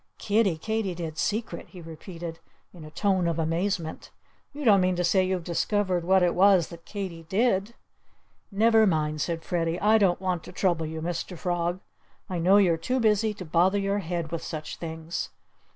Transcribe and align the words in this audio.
"Kiddie 0.17 0.57
Katydid's 0.57 1.21
secret!" 1.21 1.67
he 1.69 1.79
repeated 1.79 2.39
in 2.73 2.83
a 2.83 2.89
tone 2.89 3.27
of 3.27 3.37
amazement. 3.37 4.09
"You 4.51 4.65
don't 4.65 4.81
mean 4.81 4.95
to 4.95 5.03
say 5.03 5.23
you've 5.23 5.43
discovered 5.43 6.03
what 6.03 6.23
it 6.23 6.33
was 6.33 6.69
that 6.69 6.85
Katy 6.85 7.21
did?" 7.29 7.75
"Never 8.51 8.87
mind!" 8.87 9.21
said 9.21 9.43
Freddie. 9.43 9.79
"I 9.79 9.99
don't 9.99 10.19
want 10.19 10.43
to 10.45 10.51
trouble 10.51 10.87
you, 10.87 11.03
Mr. 11.03 11.37
Frog. 11.37 11.81
I 12.31 12.39
know 12.39 12.57
you're 12.57 12.77
too 12.77 12.99
busy 12.99 13.31
to 13.35 13.45
bother 13.45 13.77
your 13.77 13.99
head 13.99 14.31
with 14.31 14.41
such 14.43 14.77
things." 14.77 15.29